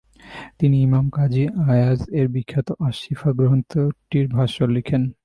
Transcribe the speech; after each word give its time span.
তিনি 0.59 0.77
ইমাম 0.81 1.05
কাজী 1.09 1.43
আয়াজ-এর 1.69 2.27
বিখ্যাত 2.27 2.67
আশ 2.79 2.95
শিফা 3.03 3.29
গ্রন্থটির 3.31 4.25
ভাষ্য 4.27 4.57
লিখেন। 4.75 5.01